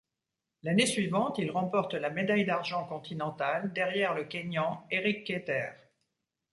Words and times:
L'année 0.63 0.87
suivante, 0.87 1.37
il 1.37 1.51
remporte 1.51 1.93
la 1.93 2.09
médaille 2.09 2.43
d'argent 2.45 2.85
continentale 2.87 3.71
derrière 3.71 4.15
le 4.15 4.23
Kényan 4.23 4.83
Erick 4.89 5.27
Keter. 5.27 5.69